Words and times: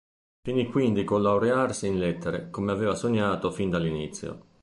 Finì 0.41 0.65
quindi 0.65 1.03
col 1.03 1.21
laurearsi 1.21 1.85
in 1.85 1.99
lettere, 1.99 2.49
come 2.49 2.71
aveva 2.71 2.95
sognato 2.95 3.51
fin 3.51 3.69
dall'inizio. 3.69 4.45